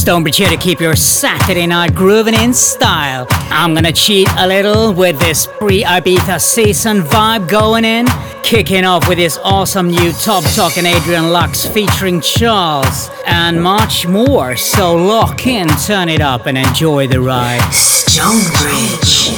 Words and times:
Stonebridge 0.00 0.38
here 0.38 0.48
to 0.48 0.56
keep 0.56 0.80
your 0.80 0.96
Saturday 0.96 1.66
night 1.66 1.94
grooving 1.94 2.32
in 2.32 2.54
style. 2.54 3.26
I'm 3.50 3.74
gonna 3.74 3.92
cheat 3.92 4.30
a 4.38 4.46
little 4.46 4.94
with 4.94 5.20
this 5.20 5.46
pre 5.58 5.84
Ibiza 5.84 6.40
season 6.40 7.02
vibe 7.02 7.46
going 7.46 7.84
in. 7.84 8.06
Kicking 8.42 8.86
off 8.86 9.06
with 9.06 9.18
this 9.18 9.38
awesome 9.44 9.88
new 9.88 10.10
Top 10.12 10.42
Talking 10.54 10.86
Adrian 10.86 11.32
Lux 11.32 11.66
featuring 11.66 12.22
Charles 12.22 13.10
and 13.26 13.62
much 13.62 14.06
more. 14.06 14.56
So 14.56 14.96
lock 14.96 15.46
in, 15.46 15.68
turn 15.86 16.08
it 16.08 16.22
up, 16.22 16.46
and 16.46 16.56
enjoy 16.56 17.06
the 17.06 17.20
ride. 17.20 17.60
Stonebridge. 17.70 19.28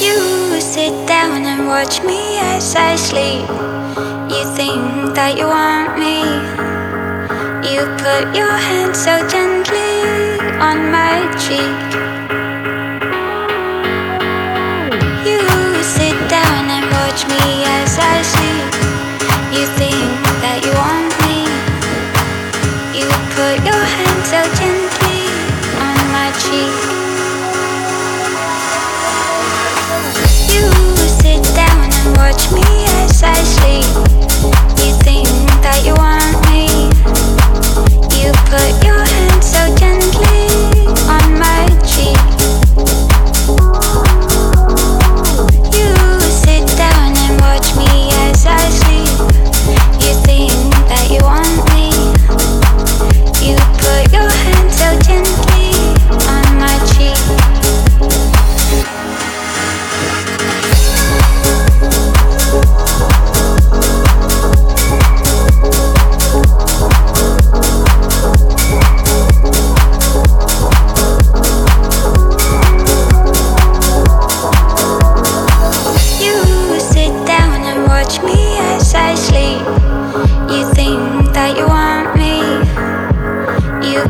You 0.00 0.60
sit 0.62 1.06
down 1.06 1.44
and 1.44 1.66
watch 1.66 2.02
me 2.02 2.38
as 2.38 2.74
I 2.74 2.96
sleep. 2.96 3.87
You 4.28 4.44
think 4.44 5.14
that 5.16 5.38
you 5.38 5.46
want 5.48 5.96
me. 5.96 6.20
You 7.64 7.80
put 7.96 8.36
your 8.36 8.52
hand 8.52 8.92
so 8.92 9.16
gently 9.24 10.04
on 10.60 10.92
my 10.92 11.24
cheek. 11.40 11.80
You 15.24 15.40
sit 15.80 16.12
down 16.28 16.68
and 16.68 16.84
watch 16.92 17.24
me 17.24 17.40
as 17.80 17.96
I 17.96 18.20
sleep. 18.20 18.68
You 19.48 19.64
think 19.80 20.20
that 20.44 20.60
you 20.60 20.76
want 20.76 21.08
me. 21.24 21.48
You 23.00 23.08
put 23.32 23.56
your 23.64 23.84
hand 23.96 24.20
so 24.28 24.44
gently 24.60 25.24
on 25.88 25.96
my 26.12 26.28
cheek. 26.36 26.76
You 30.52 30.68
sit 31.16 31.40
down 31.56 31.88
and 31.88 32.16
watch 32.20 32.52
me 32.52 32.68
as 33.00 33.22
I 33.22 33.32
sleep 33.32 34.07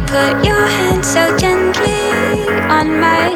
Put 0.09 0.43
your 0.43 0.67
hand 0.67 1.05
so 1.05 1.37
gently 1.37 2.49
on 2.71 2.99
my 2.99 3.28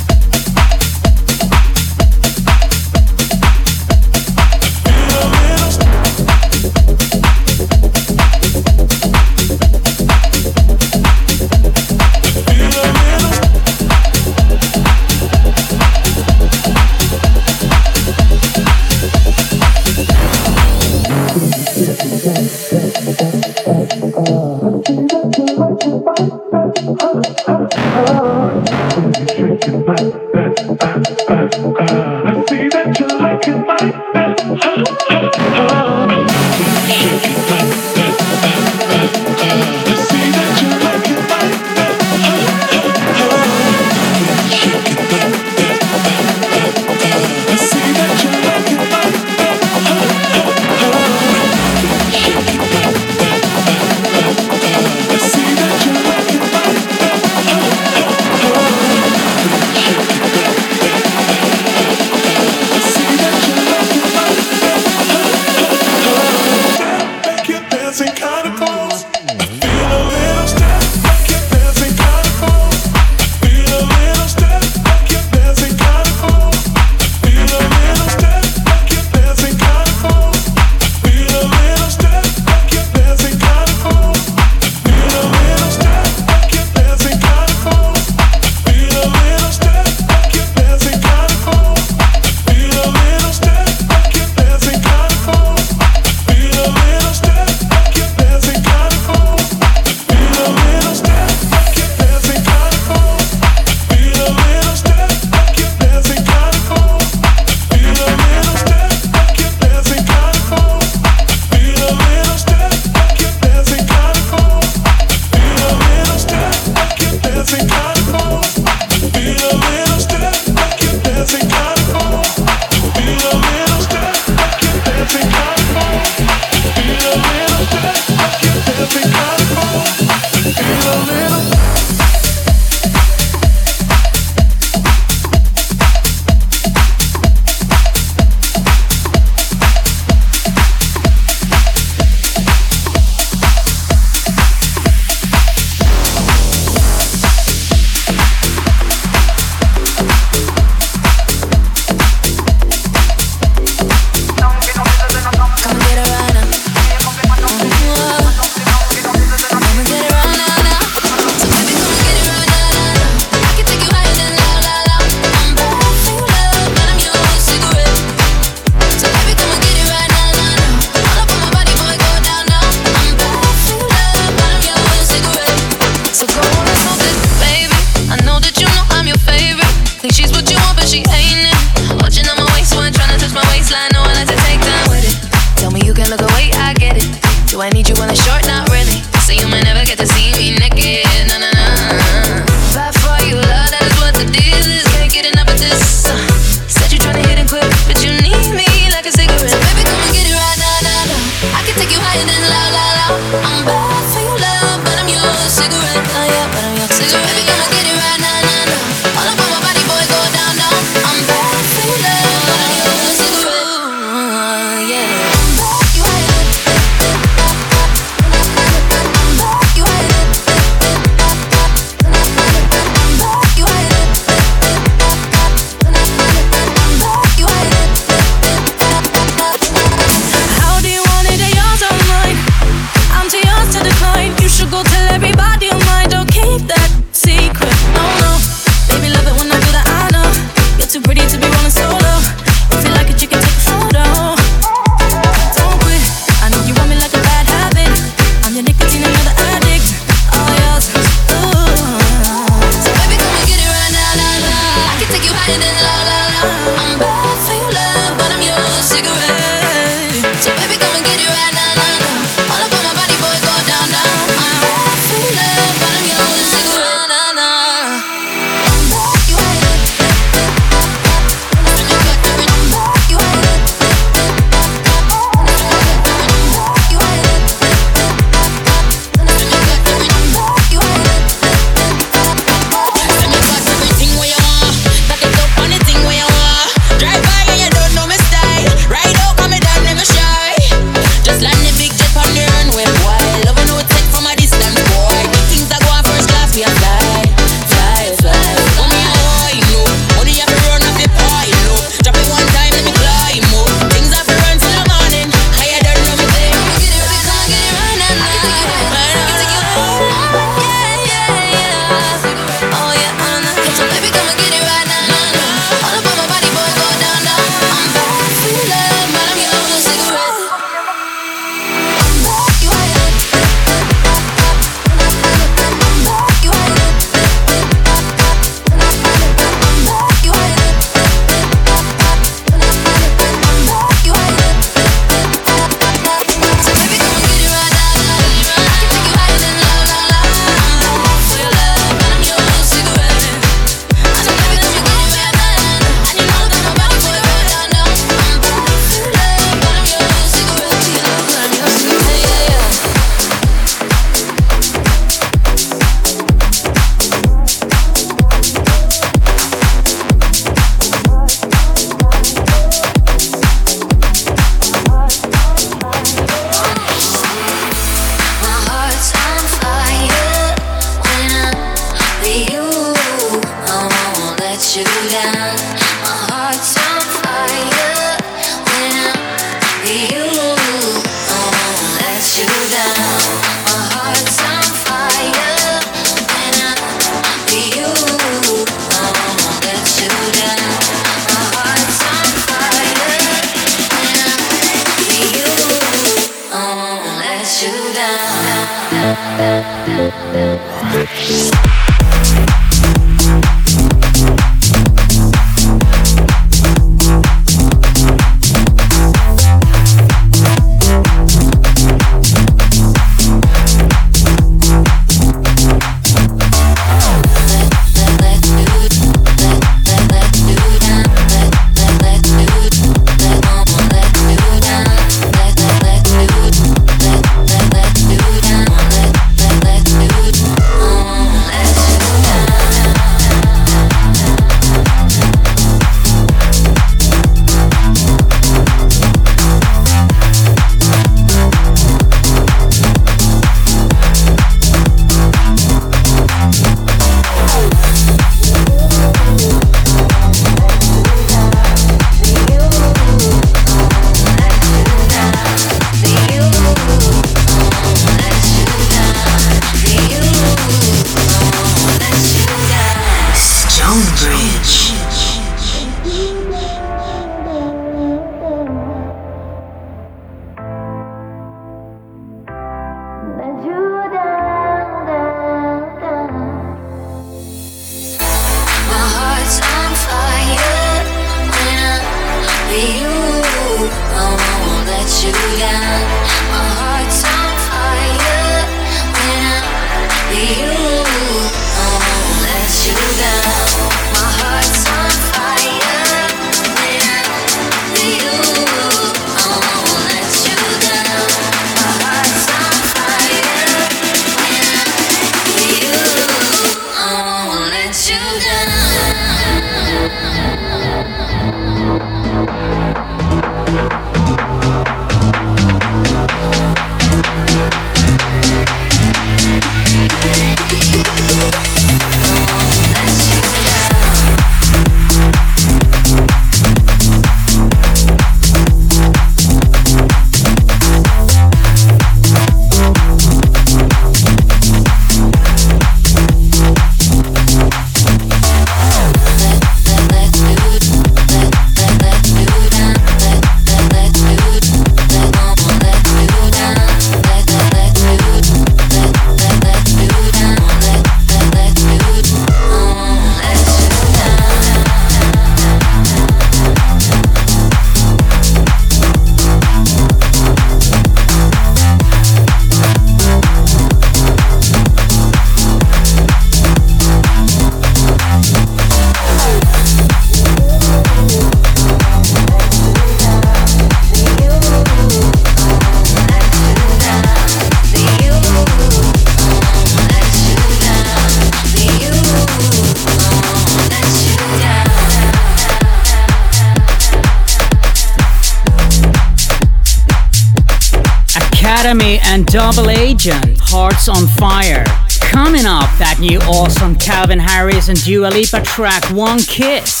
and 592.01 592.45
Double 592.47 592.89
Agent, 592.89 593.57
Hearts 593.59 594.09
on 594.09 594.27
Fire. 594.27 594.83
Coming 595.19 595.65
up, 595.65 595.89
that 595.99 596.17
new 596.19 596.39
awesome 596.39 596.95
Calvin 596.95 597.39
Harris 597.39 597.89
and 597.89 598.03
Dua 598.03 598.27
Lipa 598.27 598.61
track, 598.61 599.03
One 599.11 599.39
Kiss. 599.39 600.00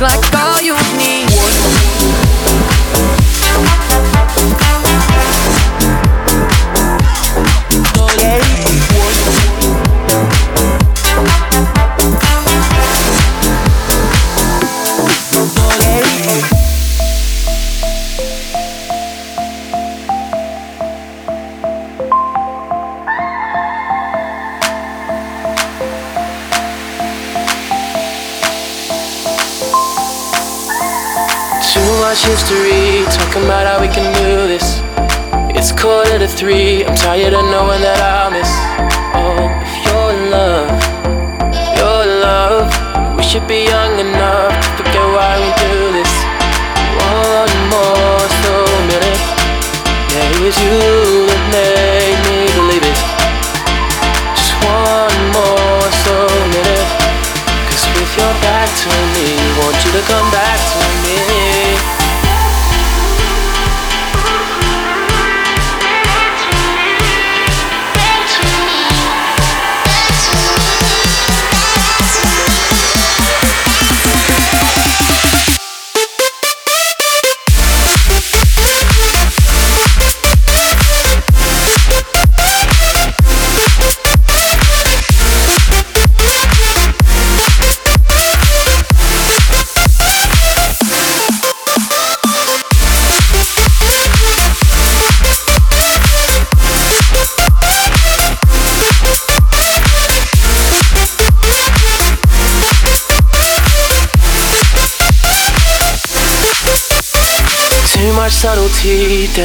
Like 0.00 0.39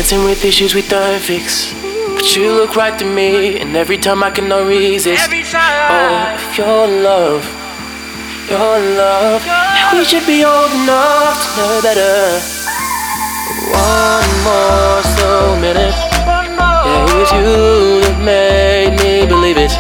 dancing 0.06 0.24
with 0.24 0.46
issues 0.46 0.76
we 0.76 0.84
don't 0.84 1.20
fix. 1.20 1.74
But 2.14 2.36
you 2.36 2.52
look 2.52 2.76
right 2.76 2.96
to 3.00 3.06
me, 3.06 3.60
and 3.60 3.76
every 3.76 3.98
time 3.98 4.22
I 4.22 4.30
can 4.30 4.48
not 4.48 4.68
resist. 4.68 5.28
Oh, 5.32 6.36
if 6.36 6.58
your 6.60 6.86
love, 6.86 7.44
your 8.48 8.78
love, 9.02 9.42
we 9.94 10.06
should 10.06 10.28
be 10.28 10.46
old 10.46 10.72
enough 10.78 11.42
to 11.42 11.50
know 11.58 11.82
better. 11.82 12.38
One 13.74 14.32
more 14.46 15.02
slow 15.14 15.58
minute, 15.60 15.98
yeah, 16.86 17.02
it 17.02 17.14
was 17.18 17.32
you 17.34 18.02
that 18.06 18.18
made 18.22 18.94
me 19.02 19.26
believe 19.26 19.58
it. 19.58 19.74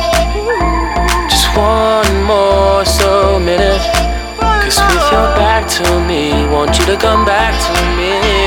Just 1.30 1.46
one 1.56 2.24
more 2.24 2.84
slow 2.84 3.38
minute. 3.40 3.86
Cause 4.42 4.82
with 4.90 5.06
your 5.14 5.30
back 5.38 5.70
to 5.78 5.86
me, 6.08 6.48
want 6.50 6.80
you 6.80 6.86
to 6.86 6.98
come 6.98 7.26
back 7.26 7.54
to 7.68 7.74
me. 7.96 8.45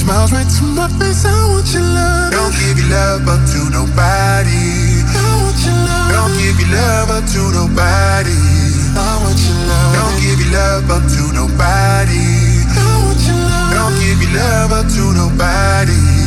Smiles 0.00 0.32
right 0.32 0.48
to 0.48 0.64
my 0.64 0.88
face. 0.98 1.24
I 1.24 1.36
want 1.52 1.68
your 1.72 1.84
love. 1.84 2.32
Don't 2.32 2.54
give 2.56 2.78
your 2.80 2.88
love 2.88 3.28
up 3.28 3.42
to 3.52 3.60
nobody. 3.68 5.04
I 5.04 5.28
want 5.44 5.60
your 5.60 5.76
love. 5.76 6.08
Don't 6.16 6.34
give 6.40 6.56
your 6.56 6.72
love 6.72 7.10
up 7.12 7.24
to 7.28 7.42
nobody. 7.52 8.40
I 8.96 9.10
want 9.20 9.40
your 9.44 9.60
love. 9.68 9.92
Don't 9.96 10.16
give 10.24 10.40
your 10.40 10.52
love 10.56 10.88
up 10.88 11.04
to 11.04 11.22
nobody. 11.36 12.24
I 12.64 12.90
want 13.04 13.20
your 13.28 13.36
love. 13.36 13.72
Don't 13.76 13.96
give 14.00 14.18
your 14.24 14.32
love 14.40 14.72
up 14.72 14.86
to 14.88 15.04
nobody. 15.12 16.19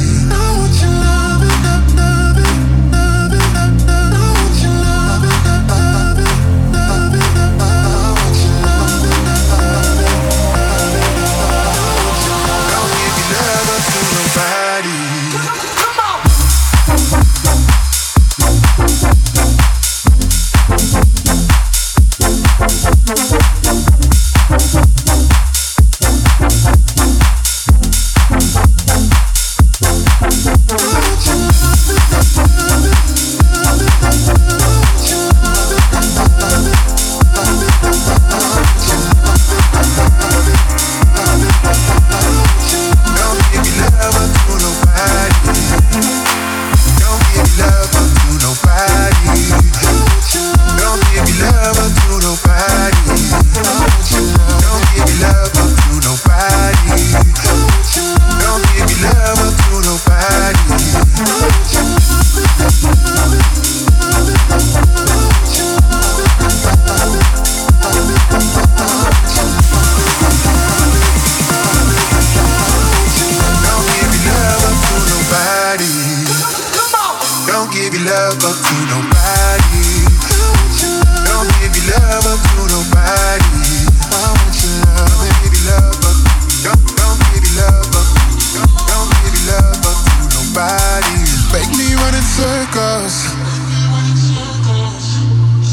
Circles. 92.74 93.16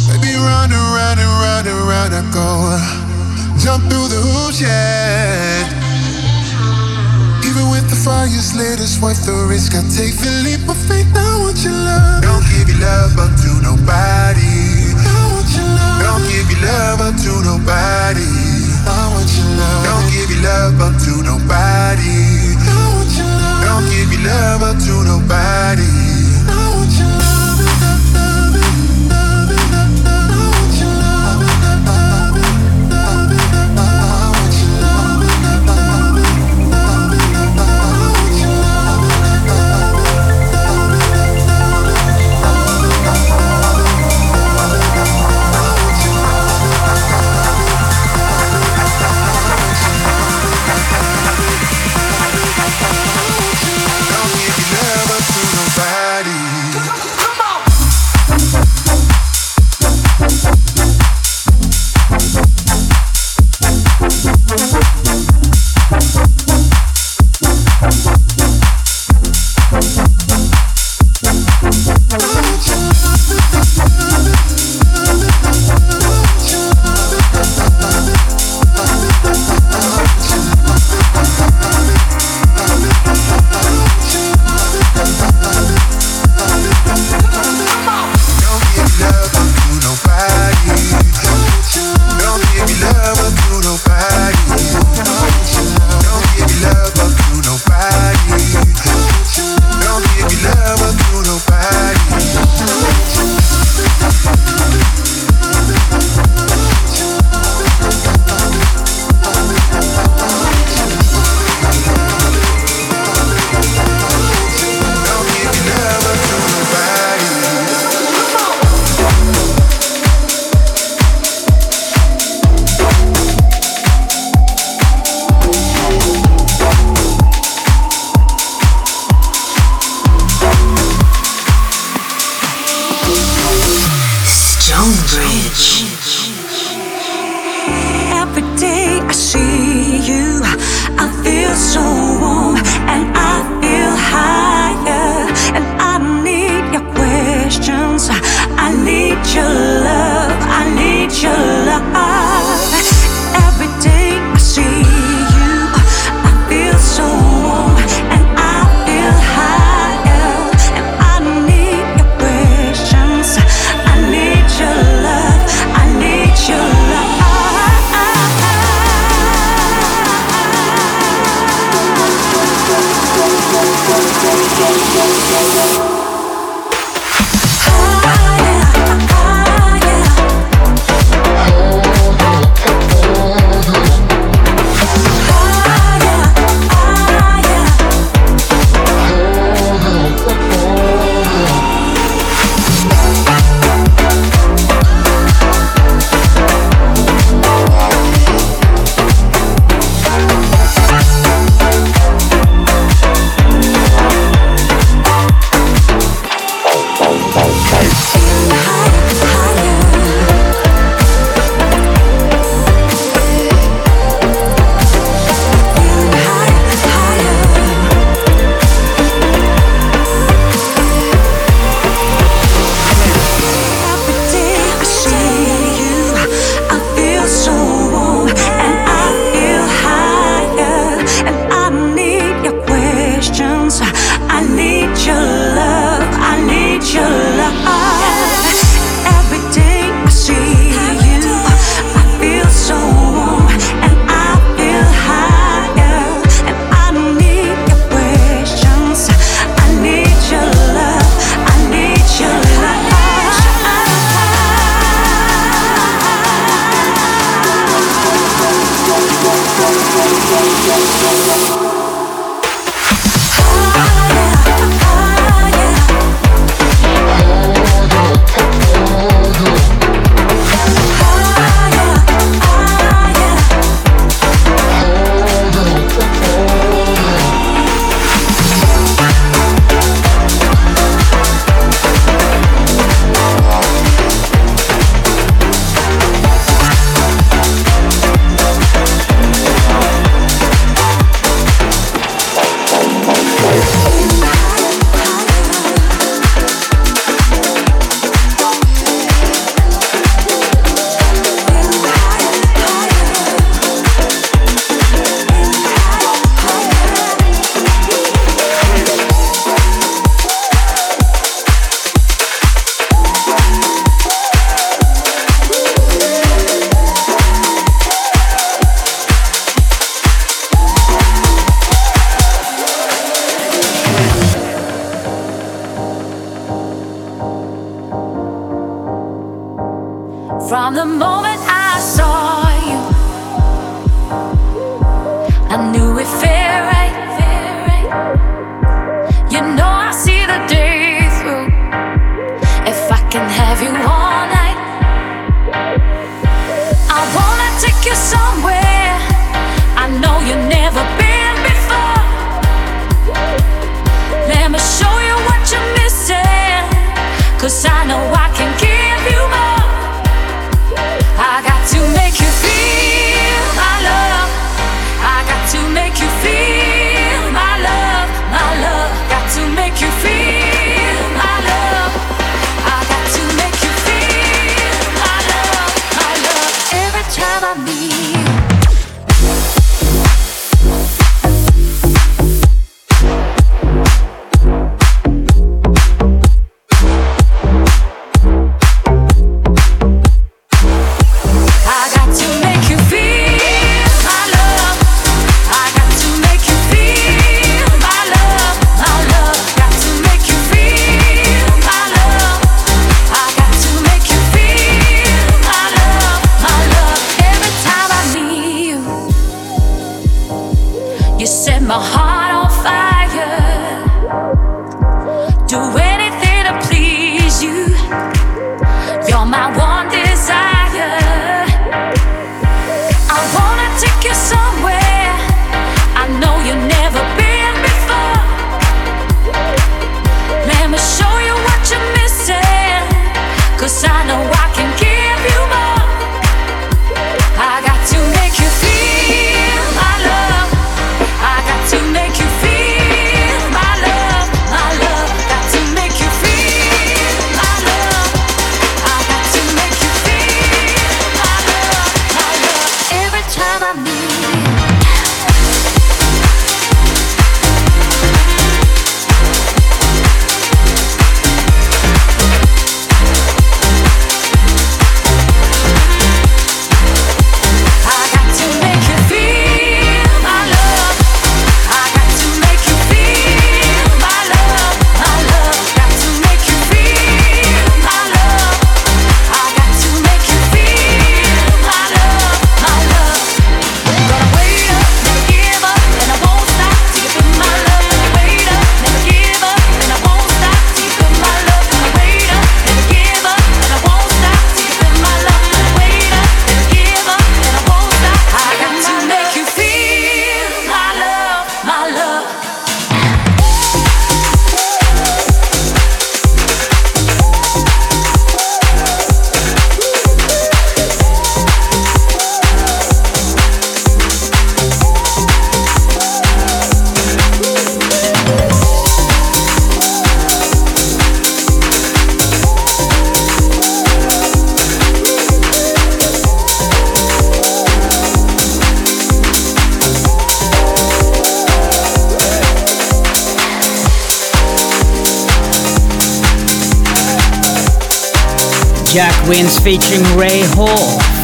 Baby, 0.09 0.37
round 0.37 0.73
and 0.73 0.87
round 0.93 1.21
and 1.21 1.33
round 1.41 1.67
and 1.67 1.81
round 1.89 2.13
I 2.15 2.23
go. 2.33 2.77
Jump 3.59 3.89
through 3.89 4.09
the 4.09 4.21
hoops, 4.21 4.61
yeah. 4.61 5.65
Even 7.45 7.71
with 7.71 7.89
the 7.89 7.97
fire's 7.97 8.55
lit, 8.55 8.81
it's 8.81 9.01
worth 9.01 9.25
the 9.25 9.33
risk. 9.49 9.75
I 9.75 9.83
take 9.89 10.17
the 10.21 10.31
leap 10.45 10.69
of 10.69 10.77
faith. 10.77 11.09
I 11.17 11.41
want 11.41 11.59
your 11.65 11.73
love. 11.73 12.23
Don't 12.23 12.45
give 12.53 12.69
your 12.69 12.81
love 12.81 13.17
up 13.17 13.33
to 13.33 13.51
nobody. 13.65 14.93
I 14.93 15.21
want 15.33 15.49
your 15.57 15.65
love. 15.65 16.05
Don't 16.05 16.25
give 16.29 16.49
your 16.53 16.63
love 16.69 17.01
up 17.01 17.17
to 17.17 17.33
nobody. 17.45 18.29
I 18.85 19.01
want 19.13 19.31
your 19.37 19.49
love. 19.57 19.85
Don't 19.89 20.07
give 20.13 20.29
your 20.29 20.43
love 20.45 20.81
up 20.81 20.95
to 21.05 21.13
nobody. 21.25 22.57
I 22.61 22.81
want 22.93 23.13
your 23.17 23.29
love. 23.29 23.65
Don't 23.65 23.87
give 23.89 24.09
your 24.13 24.25
love 24.29 24.63
up 24.63 24.77
to 24.85 24.95
nobody. 25.05 26.10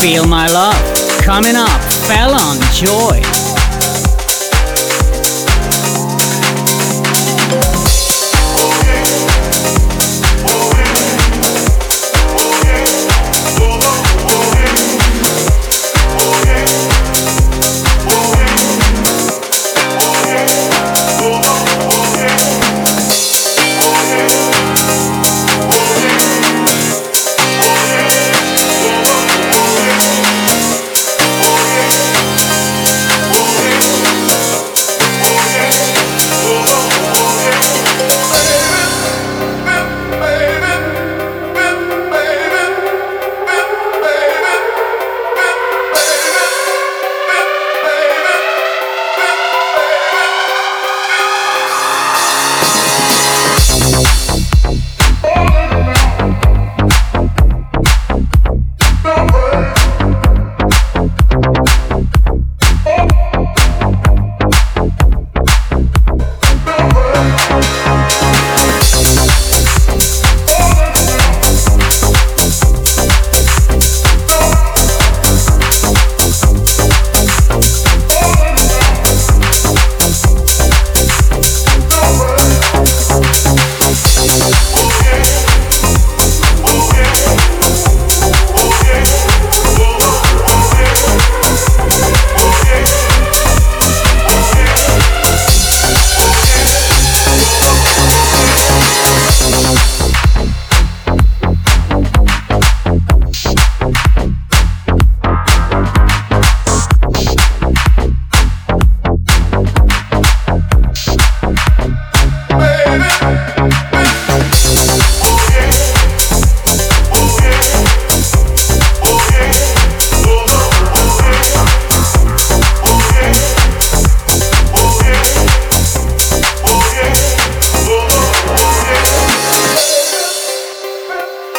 Feel 0.00 0.26
My 0.26 0.46
Love. 0.48 0.76
Coming 1.22 1.56
up, 1.56 1.82
Fallon 2.06 2.60
Joy. 2.72 3.35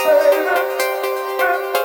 baby. 0.07 1.76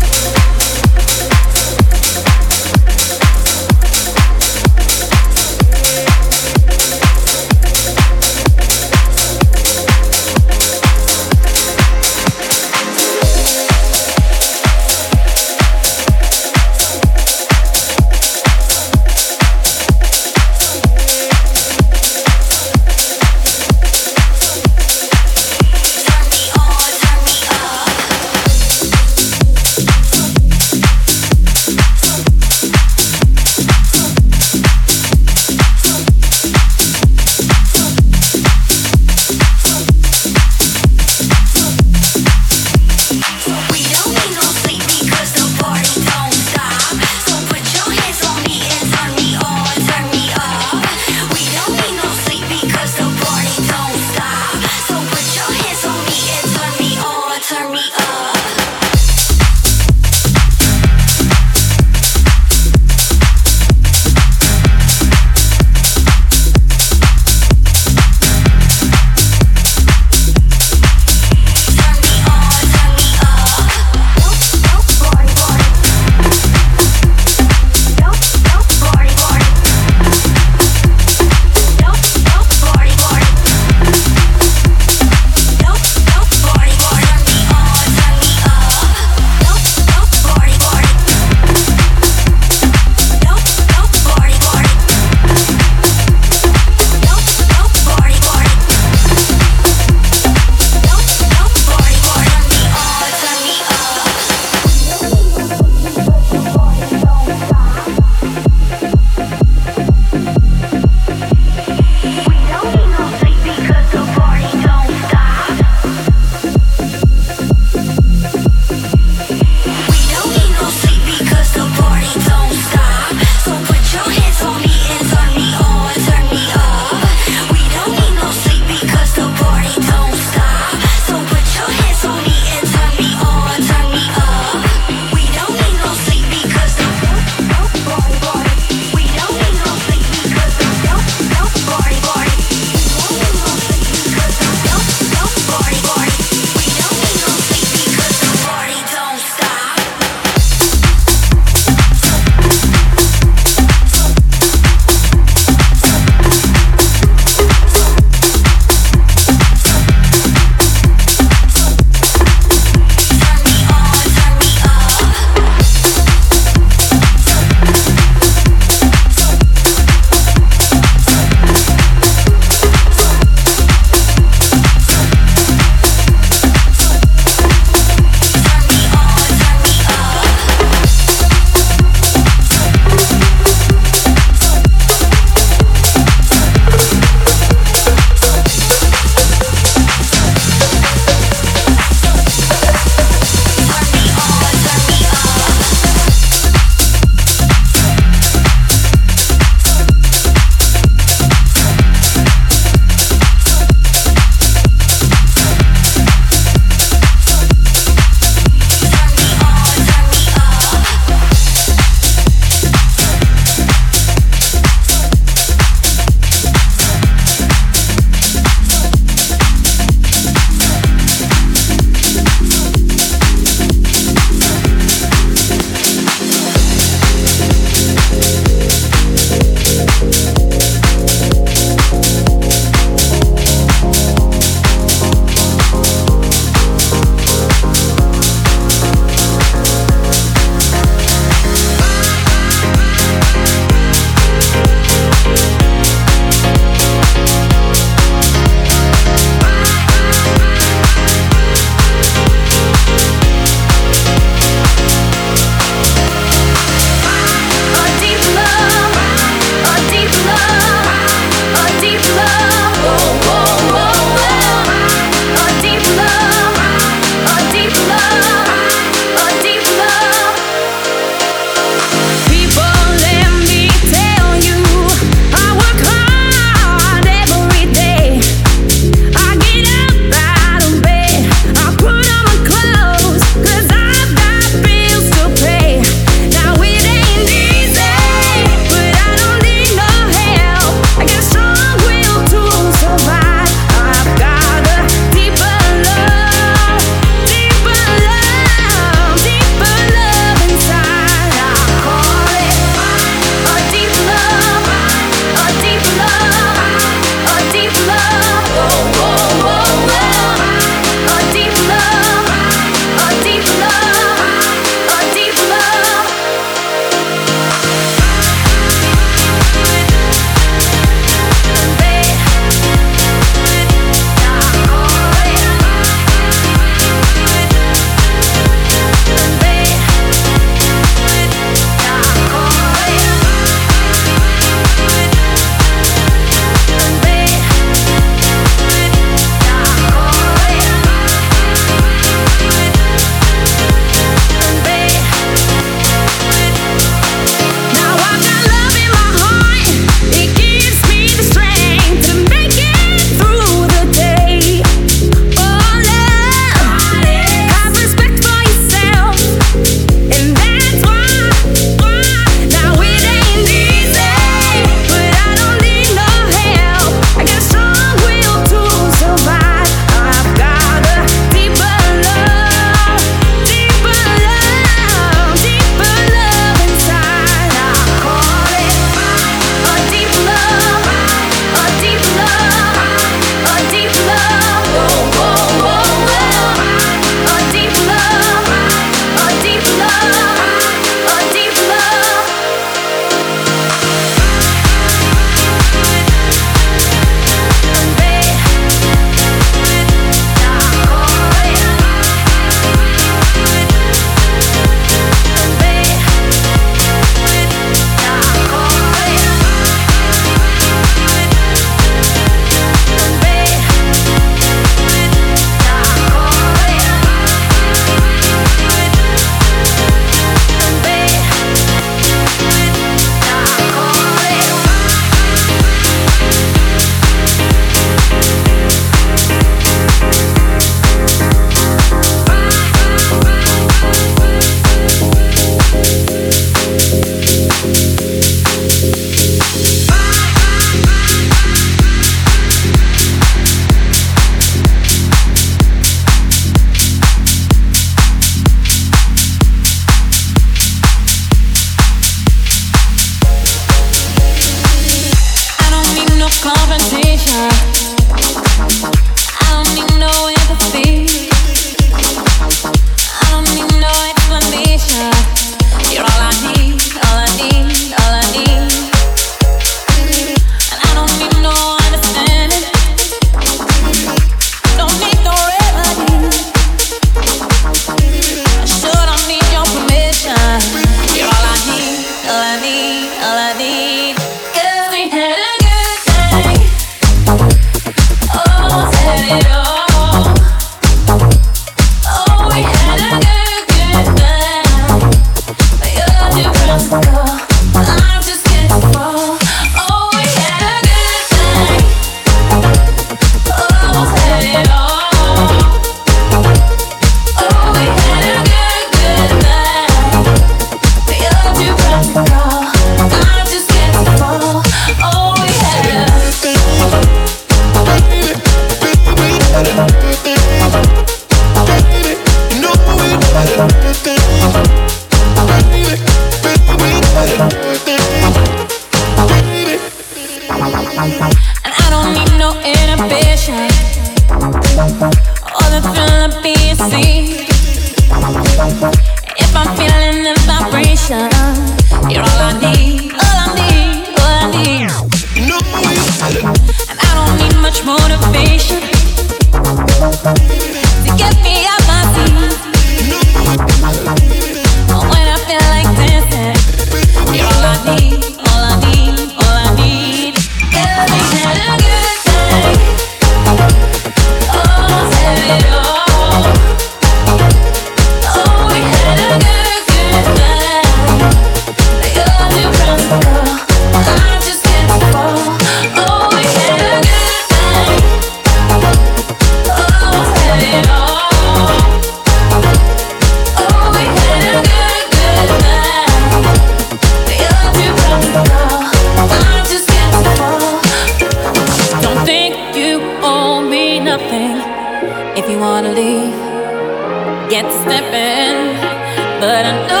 can't 597.61 597.73
step 597.83 598.11
in, 598.11 599.39
but 599.39 599.65
I 599.65 599.87
know. 599.87 600.00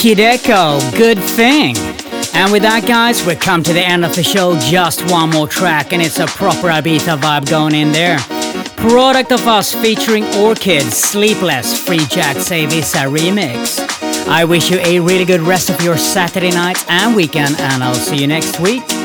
Hideko, 0.00 0.96
good 0.96 1.18
thing. 1.18 1.76
And 2.32 2.50
with 2.50 2.62
that, 2.62 2.84
guys, 2.88 3.26
we've 3.26 3.38
come 3.38 3.62
to 3.62 3.74
the 3.74 3.82
end 3.82 4.02
of 4.02 4.16
the 4.16 4.22
show. 4.22 4.58
Just 4.60 5.02
one 5.10 5.28
more 5.28 5.46
track, 5.46 5.92
and 5.92 6.00
it's 6.00 6.18
a 6.18 6.26
proper 6.26 6.68
Ibiza 6.68 7.18
vibe 7.18 7.50
going 7.50 7.74
in 7.74 7.92
there. 7.92 8.18
Product 8.78 9.30
of 9.30 9.46
Us 9.46 9.74
featuring 9.74 10.24
Orchid, 10.36 10.84
Sleepless, 10.84 11.78
Free 11.86 12.06
Jack 12.06 12.36
Savisa 12.36 13.10
remix. 13.14 13.78
I 14.26 14.46
wish 14.46 14.70
you 14.70 14.78
a 14.78 15.00
really 15.00 15.26
good 15.26 15.42
rest 15.42 15.68
of 15.68 15.78
your 15.82 15.98
Saturday 15.98 16.50
night 16.50 16.82
and 16.88 17.14
weekend, 17.14 17.60
and 17.60 17.84
I'll 17.84 17.92
see 17.92 18.16
you 18.16 18.26
next 18.26 18.58
week. 18.58 18.99